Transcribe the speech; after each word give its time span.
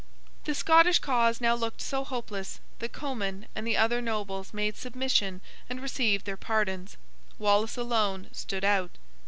The 0.45 0.55
Scottish 0.55 0.97
cause 0.97 1.39
now 1.39 1.53
looked 1.53 1.79
so 1.79 2.03
hopeless, 2.03 2.59
that 2.79 2.91
Comyn 2.91 3.45
and 3.55 3.67
the 3.67 3.77
other 3.77 4.01
nobles 4.01 4.51
made 4.51 4.75
submission 4.75 5.41
and 5.69 5.79
received 5.79 6.25
their 6.25 6.37
pardons. 6.37 6.97
Wallace 7.37 7.77
alone 7.77 8.27
stood 8.31 8.63
out. 8.63 8.97